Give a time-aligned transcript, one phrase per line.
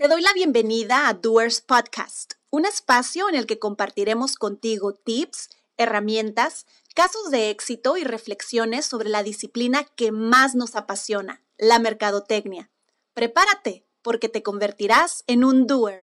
[0.00, 5.50] Te doy la bienvenida a Doers Podcast, un espacio en el que compartiremos contigo tips,
[5.76, 12.70] herramientas, casos de éxito y reflexiones sobre la disciplina que más nos apasiona, la mercadotecnia.
[13.12, 16.02] Prepárate, porque te convertirás en un doer.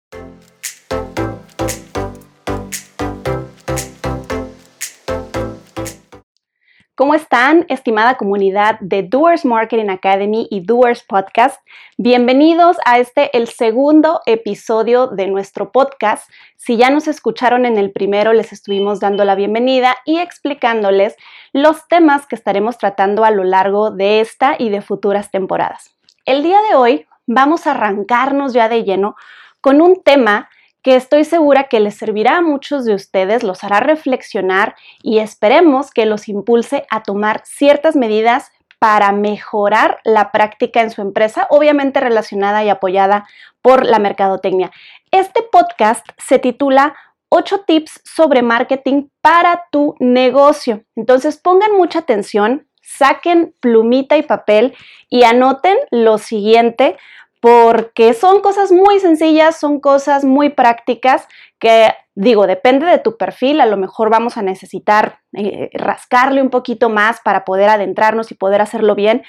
[6.96, 11.60] ¿Cómo están, estimada comunidad de Doers Marketing Academy y Doers Podcast?
[11.96, 16.30] Bienvenidos a este, el segundo episodio de nuestro podcast.
[16.54, 21.16] Si ya nos escucharon en el primero, les estuvimos dando la bienvenida y explicándoles
[21.52, 25.96] los temas que estaremos tratando a lo largo de esta y de futuras temporadas.
[26.24, 29.16] El día de hoy vamos a arrancarnos ya de lleno
[29.60, 30.48] con un tema
[30.84, 35.90] que estoy segura que les servirá a muchos de ustedes, los hará reflexionar y esperemos
[35.90, 42.00] que los impulse a tomar ciertas medidas para mejorar la práctica en su empresa, obviamente
[42.00, 43.26] relacionada y apoyada
[43.62, 44.72] por la mercadotecnia.
[45.10, 46.94] Este podcast se titula
[47.30, 50.84] 8 tips sobre marketing para tu negocio.
[50.96, 54.76] Entonces pongan mucha atención, saquen plumita y papel
[55.08, 56.98] y anoten lo siguiente
[57.44, 61.28] porque son cosas muy sencillas, son cosas muy prácticas
[61.58, 66.48] que digo, depende de tu perfil, a lo mejor vamos a necesitar eh, rascarle un
[66.48, 69.24] poquito más para poder adentrarnos y poder hacerlo bien,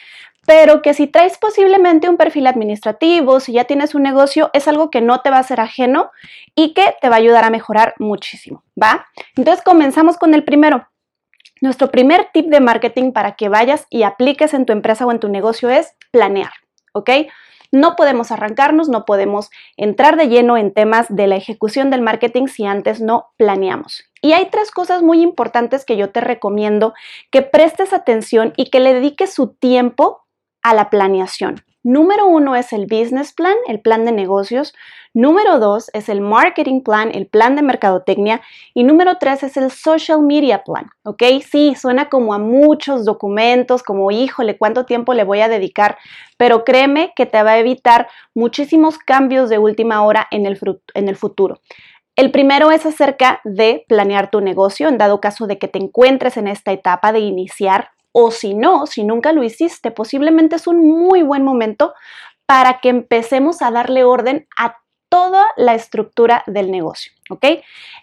[0.48, 4.90] pero que si traes posiblemente un perfil administrativo, si ya tienes un negocio, es algo
[4.90, 6.10] que no te va a ser ajeno
[6.56, 9.08] y que te va a ayudar a mejorar muchísimo, ¿va?
[9.36, 10.88] Entonces comenzamos con el primero.
[11.60, 15.20] Nuestro primer tip de marketing para que vayas y apliques en tu empresa o en
[15.20, 16.54] tu negocio es planear,
[16.94, 17.10] ¿ok?
[17.76, 22.48] No podemos arrancarnos, no podemos entrar de lleno en temas de la ejecución del marketing
[22.48, 24.06] si antes no planeamos.
[24.22, 26.94] Y hay tres cosas muy importantes que yo te recomiendo
[27.32, 30.26] que prestes atención y que le dediques su tiempo
[30.64, 31.66] a la planeación.
[31.86, 34.74] Número uno es el business plan, el plan de negocios.
[35.14, 38.42] Número dos es el marketing plan, el plan de mercadotecnia.
[38.74, 40.90] Y número tres es el social media plan.
[41.04, 41.22] ¿Ok?
[41.48, 46.00] Sí, suena como a muchos documentos, como híjole, ¿cuánto tiempo le voy a dedicar?
[46.38, 50.60] Pero créeme que te va a evitar muchísimos cambios de última hora en el,
[50.96, 51.60] en el futuro.
[52.16, 56.38] El primero es acerca de planear tu negocio, en dado caso de que te encuentres
[56.38, 60.88] en esta etapa de iniciar o si no, si nunca lo hiciste, posiblemente es un
[60.88, 61.94] muy buen momento
[62.46, 64.78] para que empecemos a darle orden a
[65.10, 67.44] toda la estructura del negocio, ¿ok?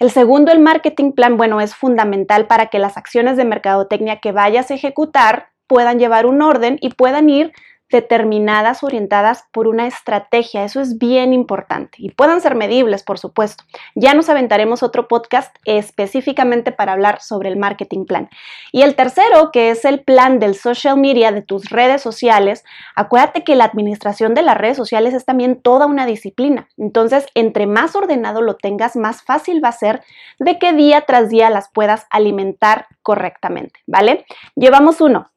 [0.00, 4.32] El segundo, el marketing plan, bueno, es fundamental para que las acciones de mercadotecnia que
[4.32, 7.54] vayas a ejecutar puedan llevar un orden y puedan ir
[7.92, 10.64] determinadas, orientadas por una estrategia.
[10.64, 13.62] Eso es bien importante y puedan ser medibles, por supuesto.
[13.94, 18.28] Ya nos aventaremos otro podcast específicamente para hablar sobre el marketing plan.
[18.72, 22.64] Y el tercero, que es el plan del social media de tus redes sociales,
[22.96, 26.68] acuérdate que la administración de las redes sociales es también toda una disciplina.
[26.76, 30.02] Entonces, entre más ordenado lo tengas, más fácil va a ser
[30.38, 34.24] de que día tras día las puedas alimentar correctamente, ¿vale?
[34.56, 35.30] Llevamos uno.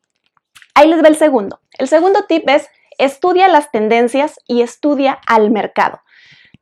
[0.74, 1.60] Ahí les va el segundo.
[1.78, 6.02] El segundo tip es estudia las tendencias y estudia al mercado.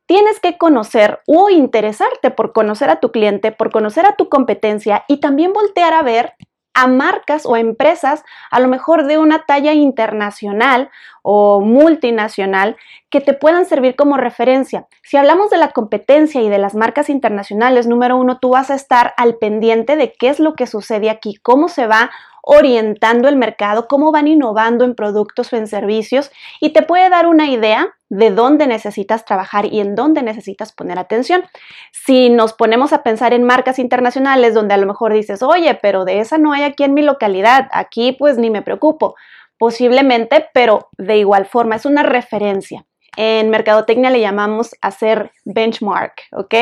[0.06, 5.04] Tienes que conocer o interesarte por conocer a tu cliente, por conocer a tu competencia
[5.08, 6.34] y también voltear a ver
[6.74, 10.90] a marcas o empresas a lo mejor de una talla internacional
[11.22, 12.76] o multinacional
[13.14, 14.88] que te puedan servir como referencia.
[15.04, 18.74] Si hablamos de la competencia y de las marcas internacionales, número uno, tú vas a
[18.74, 22.10] estar al pendiente de qué es lo que sucede aquí, cómo se va
[22.42, 27.28] orientando el mercado, cómo van innovando en productos o en servicios y te puede dar
[27.28, 31.44] una idea de dónde necesitas trabajar y en dónde necesitas poner atención.
[31.92, 36.04] Si nos ponemos a pensar en marcas internacionales donde a lo mejor dices, oye, pero
[36.04, 39.14] de esa no hay aquí en mi localidad, aquí pues ni me preocupo,
[39.56, 42.84] posiblemente, pero de igual forma es una referencia.
[43.16, 46.54] En mercadotecnia le llamamos hacer benchmark, ¿ok?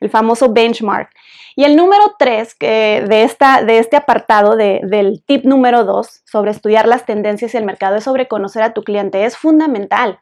[0.00, 1.10] El famoso benchmark.
[1.56, 6.86] Y el número tres de, esta, de este apartado del tip número dos sobre estudiar
[6.86, 9.24] las tendencias y el mercado es sobre conocer a tu cliente.
[9.24, 10.18] Es fundamental.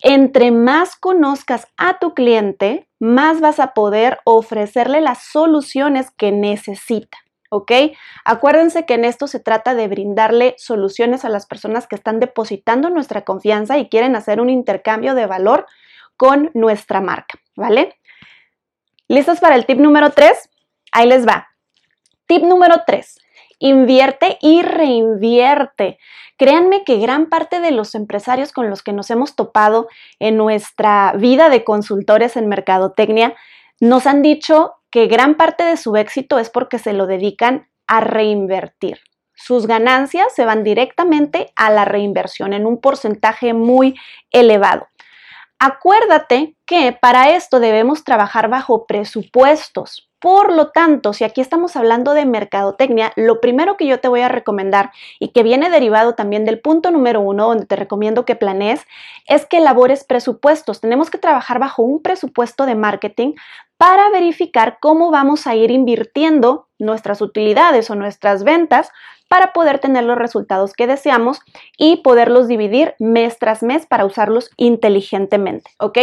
[0.00, 7.18] Entre más conozcas a tu cliente, más vas a poder ofrecerle las soluciones que necesita.
[7.50, 7.72] ¿Ok?
[8.24, 12.90] Acuérdense que en esto se trata de brindarle soluciones a las personas que están depositando
[12.90, 15.66] nuestra confianza y quieren hacer un intercambio de valor
[16.16, 17.96] con nuestra marca, ¿vale?
[19.06, 20.50] ¿Listos para el tip número 3?
[20.92, 21.48] Ahí les va.
[22.26, 23.18] Tip número 3.
[23.60, 25.98] Invierte y reinvierte.
[26.36, 31.12] Créanme que gran parte de los empresarios con los que nos hemos topado en nuestra
[31.16, 33.34] vida de consultores en mercadotecnia
[33.80, 38.00] nos han dicho que gran parte de su éxito es porque se lo dedican a
[38.00, 39.00] reinvertir.
[39.34, 43.94] Sus ganancias se van directamente a la reinversión en un porcentaje muy
[44.30, 44.88] elevado.
[45.60, 50.08] Acuérdate que para esto debemos trabajar bajo presupuestos.
[50.20, 54.20] Por lo tanto, si aquí estamos hablando de mercadotecnia, lo primero que yo te voy
[54.20, 58.34] a recomendar y que viene derivado también del punto número uno, donde te recomiendo que
[58.34, 58.84] planees,
[59.26, 60.80] es que elabores presupuestos.
[60.80, 63.34] Tenemos que trabajar bajo un presupuesto de marketing
[63.78, 68.90] para verificar cómo vamos a ir invirtiendo nuestras utilidades o nuestras ventas
[69.28, 71.40] para poder tener los resultados que deseamos
[71.76, 75.98] y poderlos dividir mes tras mes para usarlos inteligentemente, ¿ok?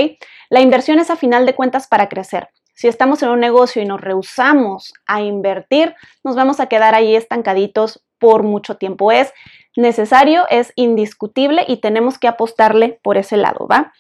[0.50, 2.50] La inversión es a final de cuentas para crecer.
[2.74, 7.16] Si estamos en un negocio y nos rehusamos a invertir, nos vamos a quedar ahí
[7.16, 9.12] estancaditos por mucho tiempo.
[9.12, 9.34] Es
[9.76, 13.94] necesario, es indiscutible y tenemos que apostarle por ese lado, ¿va?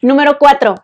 [0.00, 0.74] Número cuatro,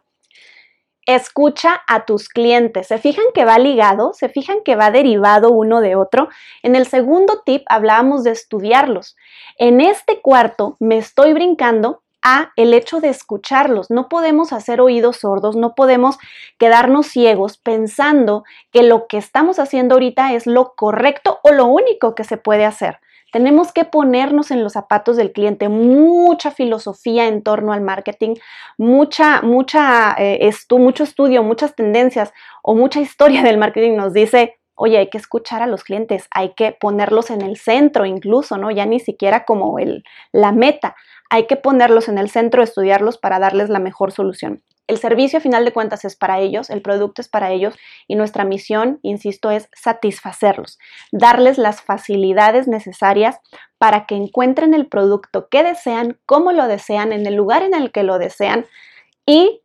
[1.15, 2.89] escucha a tus clientes.
[2.89, 4.13] ¿Se fijan que va ligado?
[4.13, 6.29] ¿Se fijan que va derivado uno de otro?
[6.63, 9.17] En el segundo tip hablábamos de estudiarlos.
[9.57, 13.91] En este cuarto me estoy brincando a el hecho de escucharlos.
[13.91, 16.19] No podemos hacer oídos sordos, no podemos
[16.59, 22.15] quedarnos ciegos pensando que lo que estamos haciendo ahorita es lo correcto o lo único
[22.15, 22.99] que se puede hacer.
[23.33, 28.35] Tenemos que ponernos en los zapatos del cliente, mucha filosofía en torno al marketing,
[28.79, 32.33] mucha, mucha, eh, mucho estudio, muchas tendencias
[32.63, 36.55] o mucha historia del marketing nos dice, oye, hay que escuchar a los clientes, hay
[36.55, 38.71] que ponerlos en el centro incluso, ¿no?
[38.71, 40.97] Ya ni siquiera como el, la meta,
[41.29, 44.63] hay que ponerlos en el centro, estudiarlos para darles la mejor solución.
[44.91, 47.79] El servicio a final de cuentas es para ellos, el producto es para ellos
[48.09, 50.81] y nuestra misión, insisto, es satisfacerlos,
[51.13, 53.39] darles las facilidades necesarias
[53.79, 57.93] para que encuentren el producto que desean, cómo lo desean, en el lugar en el
[57.93, 58.67] que lo desean
[59.27, 59.63] y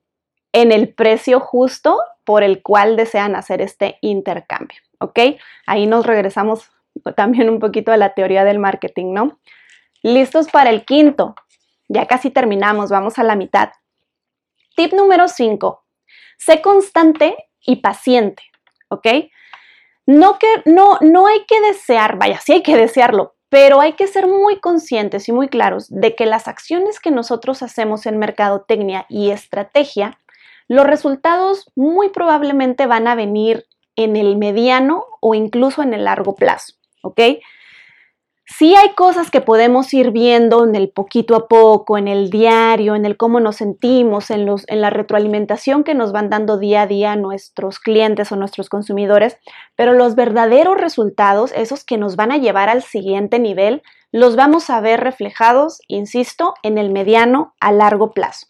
[0.54, 4.78] en el precio justo por el cual desean hacer este intercambio.
[5.00, 5.19] ¿Ok?
[5.66, 6.69] Ahí nos regresamos
[7.16, 9.39] también un poquito a la teoría del marketing, ¿no?
[10.04, 11.33] Listos para el quinto.
[11.88, 13.69] Ya casi terminamos, vamos a la mitad.
[14.75, 15.86] Tip número 5.
[16.38, 17.36] Sé constante
[17.66, 18.44] y paciente,
[18.89, 19.07] ¿ok?
[20.06, 24.07] No, que, no, no hay que desear, vaya, sí hay que desearlo, pero hay que
[24.07, 29.06] ser muy conscientes y muy claros de que las acciones que nosotros hacemos en mercadotecnia
[29.10, 30.19] y estrategia,
[30.68, 36.36] los resultados muy probablemente van a venir en el mediano o incluso en el largo
[36.36, 37.21] plazo, ¿ok?
[38.47, 42.94] Sí hay cosas que podemos ir viendo en el poquito a poco, en el diario,
[42.94, 46.83] en el cómo nos sentimos, en, los, en la retroalimentación que nos van dando día
[46.83, 49.38] a día nuestros clientes o nuestros consumidores,
[49.75, 53.81] pero los verdaderos resultados, esos que nos van a llevar al siguiente nivel,
[54.12, 58.45] los vamos a ver reflejados, insisto, en el mediano a largo plazo.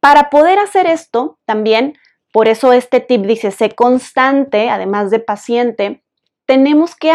[0.00, 1.96] Para poder hacer esto, también,
[2.32, 6.02] por eso este tip dice, sé constante, además de paciente,
[6.44, 7.12] tenemos que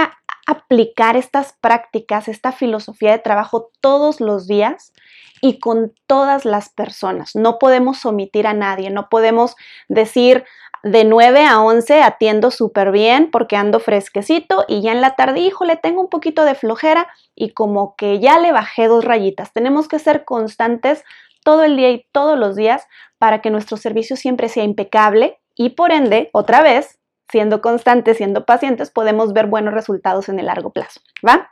[0.48, 4.94] aplicar estas prácticas, esta filosofía de trabajo todos los días
[5.42, 7.36] y con todas las personas.
[7.36, 9.56] No podemos omitir a nadie, no podemos
[9.88, 10.46] decir
[10.84, 15.42] de 9 a 11 atiendo súper bien porque ando fresquecito y ya en la tarde,
[15.42, 19.52] híjole, tengo un poquito de flojera y como que ya le bajé dos rayitas.
[19.54, 21.04] Tenemos que ser constantes
[21.44, 25.72] todo el día y todos los días para que nuestro servicio siempre sea impecable y
[25.72, 30.72] por ende, otra vez, siendo constantes, siendo pacientes, podemos ver buenos resultados en el largo
[30.72, 31.52] plazo, ¿va?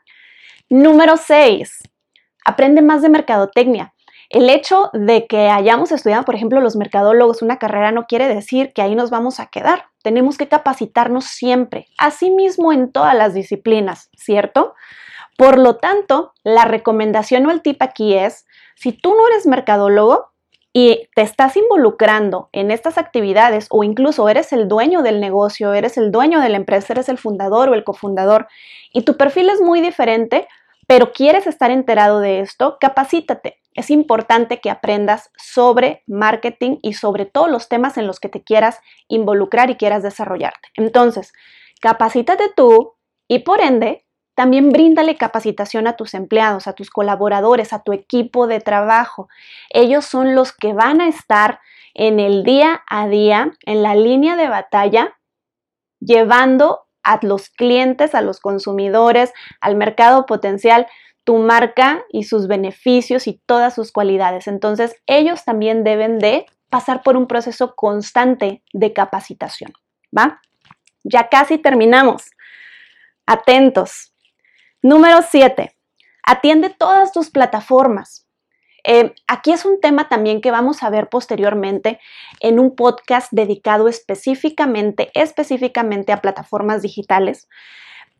[0.69, 1.83] Número 6.
[2.45, 3.93] Aprende más de mercadotecnia.
[4.29, 8.73] El hecho de que hayamos estudiado, por ejemplo, los mercadólogos una carrera no quiere decir
[8.73, 9.85] que ahí nos vamos a quedar.
[10.01, 14.73] Tenemos que capacitarnos siempre, asimismo en todas las disciplinas, ¿cierto?
[15.37, 20.31] Por lo tanto, la recomendación o el tip aquí es, si tú no eres mercadólogo,
[20.77, 25.95] y te estás involucrando en estas actividades o incluso eres el dueño del negocio, eres
[25.95, 28.49] el dueño de la empresa, eres el fundador o el cofundador
[28.91, 30.49] y tu perfil es muy diferente,
[30.85, 33.61] pero quieres estar enterado de esto, capacítate.
[33.73, 38.43] Es importante que aprendas sobre marketing y sobre todos los temas en los que te
[38.43, 40.67] quieras involucrar y quieras desarrollarte.
[40.75, 41.31] Entonces,
[41.79, 42.95] capacítate tú
[43.29, 44.04] y por ende
[44.35, 49.29] también bríndale capacitación a tus empleados, a tus colaboradores, a tu equipo de trabajo.
[49.69, 51.59] Ellos son los que van a estar
[51.93, 55.17] en el día a día, en la línea de batalla,
[55.99, 60.87] llevando a los clientes, a los consumidores, al mercado potencial,
[61.23, 64.47] tu marca y sus beneficios y todas sus cualidades.
[64.47, 69.71] Entonces, ellos también deben de pasar por un proceso constante de capacitación.
[70.15, 70.41] ¿Va?
[71.03, 72.31] Ya casi terminamos.
[73.25, 74.14] Atentos.
[74.85, 75.75] Número 7.
[76.21, 78.27] Atiende todas tus plataformas.
[78.83, 81.99] Eh, aquí es un tema también que vamos a ver posteriormente
[82.39, 87.47] en un podcast dedicado específicamente, específicamente a plataformas digitales,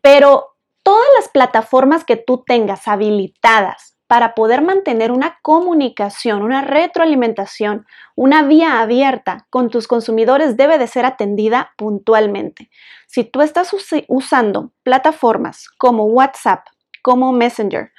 [0.00, 7.86] pero todas las plataformas que tú tengas habilitadas para poder mantener una comunicación, una retroalimentación,
[8.14, 12.70] una vía abierta con tus consumidores debe de ser atendida puntualmente.
[13.06, 13.74] Si tú estás
[14.08, 16.66] usando plataformas como WhatsApp,
[17.02, 17.90] como Messenger,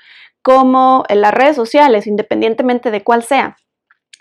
[0.41, 3.57] como en las redes sociales, independientemente de cuál sea,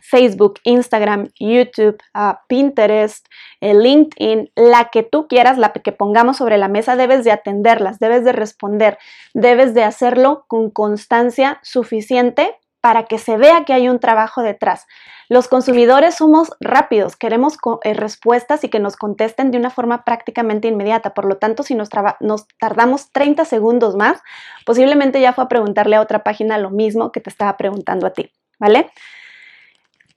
[0.03, 3.27] Facebook, Instagram, YouTube, ah, Pinterest,
[3.61, 7.99] eh, LinkedIn, la que tú quieras, la que pongamos sobre la mesa, debes de atenderlas,
[7.99, 8.99] debes de responder,
[9.35, 14.87] debes de hacerlo con constancia suficiente para que se vea que hay un trabajo detrás.
[15.29, 20.69] Los consumidores somos rápidos, queremos eh, respuestas y que nos contesten de una forma prácticamente
[20.69, 21.13] inmediata.
[21.13, 21.89] Por lo tanto, si nos,
[22.21, 24.21] nos, tardamos 30 segundos más,
[24.65, 28.11] posiblemente ya fue a preguntarle a otra página lo mismo que te estaba preguntando a
[28.11, 28.93] ti, ¿vale?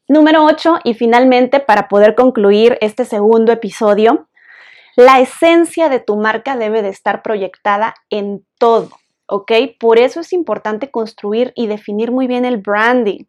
[0.10, 4.28] Número 8, y finalmente, para poder concluir este segundo episodio,
[4.96, 8.90] la esencia de tu marca debe de estar proyectada en todo,
[9.28, 9.52] ¿ok?
[9.80, 13.26] Por eso es importante construir y definir muy bien el branding.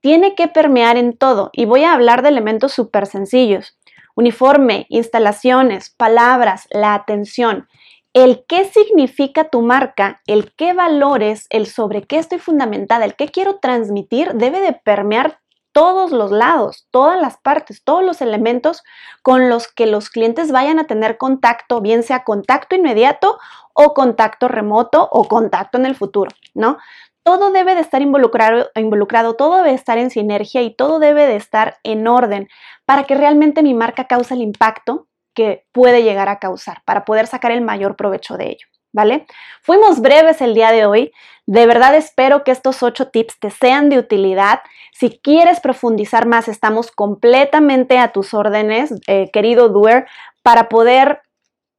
[0.00, 3.76] Tiene que permear en todo y voy a hablar de elementos súper sencillos.
[4.14, 7.66] Uniforme, instalaciones, palabras, la atención,
[8.12, 13.26] el qué significa tu marca, el qué valores, el sobre qué estoy fundamentada, el qué
[13.26, 15.39] quiero transmitir, debe de permear
[15.72, 18.82] todos los lados, todas las partes, todos los elementos
[19.22, 23.38] con los que los clientes vayan a tener contacto, bien sea contacto inmediato
[23.74, 26.78] o contacto remoto o contacto en el futuro, ¿no?
[27.22, 31.36] Todo debe de estar involucrado, involucrado, todo debe estar en sinergia y todo debe de
[31.36, 32.48] estar en orden
[32.86, 37.26] para que realmente mi marca cause el impacto que puede llegar a causar, para poder
[37.26, 38.69] sacar el mayor provecho de ello.
[38.92, 39.26] ¿Vale?
[39.62, 41.12] Fuimos breves el día de hoy.
[41.46, 44.60] De verdad espero que estos ocho tips te sean de utilidad.
[44.92, 50.06] Si quieres profundizar más, estamos completamente a tus órdenes, eh, querido Doer,
[50.42, 51.22] para poder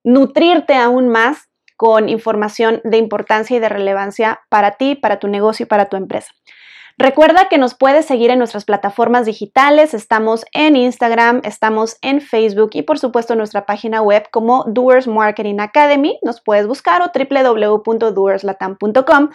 [0.03, 5.63] nutrirte aún más con información de importancia y de relevancia para ti, para tu negocio
[5.63, 6.31] y para tu empresa.
[7.01, 12.69] Recuerda que nos puedes seguir en nuestras plataformas digitales, estamos en Instagram, estamos en Facebook
[12.73, 17.09] y por supuesto en nuestra página web como Doers Marketing Academy, nos puedes buscar o
[17.11, 19.29] www.doerslatam.com.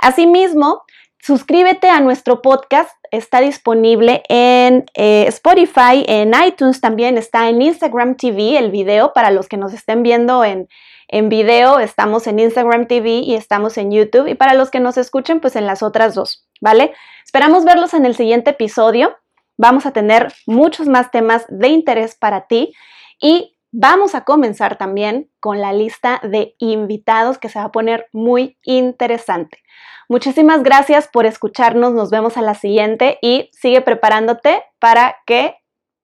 [0.00, 0.84] Asimismo,
[1.20, 8.16] suscríbete a nuestro podcast, está disponible en eh, Spotify, en iTunes también, está en Instagram
[8.16, 10.68] TV el video para los que nos estén viendo en,
[11.08, 14.96] en video, estamos en Instagram TV y estamos en YouTube y para los que nos
[14.96, 16.48] escuchen pues en las otras dos.
[16.60, 16.92] ¿vale?
[17.24, 19.16] Esperamos verlos en el siguiente episodio.
[19.56, 22.74] Vamos a tener muchos más temas de interés para ti
[23.20, 28.08] y vamos a comenzar también con la lista de invitados que se va a poner
[28.12, 29.62] muy interesante.
[30.08, 35.54] Muchísimas gracias por escucharnos, nos vemos a la siguiente y sigue preparándote para que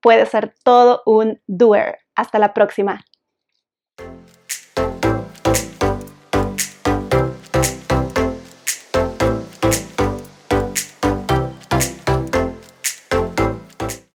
[0.01, 1.99] puedas ser todo un doer.
[2.15, 3.05] Hasta la próxima.